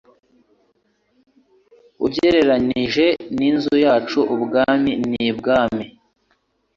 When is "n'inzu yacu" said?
3.37-4.19